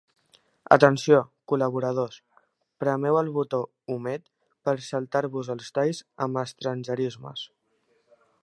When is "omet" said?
3.97-4.27